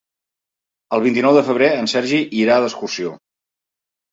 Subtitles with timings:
[0.97, 3.17] El vint-i-nou de febrer en Sergi irà d'excursió.